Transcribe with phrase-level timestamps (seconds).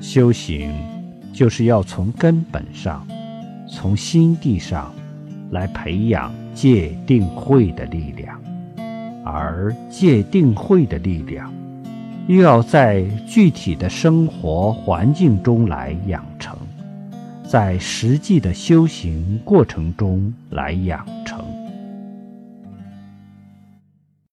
[0.00, 0.72] 修行
[1.32, 3.06] 就是要从根本上
[3.68, 4.92] 从心地上
[5.50, 8.40] 来培养戒定慧的力量
[9.24, 11.52] 而戒定慧的力量
[12.26, 16.56] 又要在具体的生活环境中来养成
[17.46, 21.04] 在实际的修行过程中来养